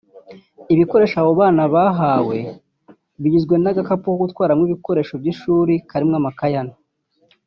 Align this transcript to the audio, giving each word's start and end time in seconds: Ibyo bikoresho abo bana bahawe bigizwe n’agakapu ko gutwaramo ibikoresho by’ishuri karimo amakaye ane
Ibyo 0.71 0.75
bikoresho 0.81 1.15
abo 1.21 1.31
bana 1.41 1.63
bahawe 1.73 2.37
bigizwe 3.21 3.55
n’agakapu 3.59 4.07
ko 4.11 4.17
gutwaramo 4.23 4.63
ibikoresho 4.65 5.13
by’ishuri 5.21 5.73
karimo 5.89 6.15
amakaye 6.21 6.57
ane 6.61 6.75